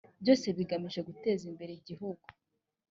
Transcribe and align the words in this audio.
byose 0.21 0.47
bigamije 0.57 0.99
gutezimber 1.07 1.69
igihugu. 1.77 2.25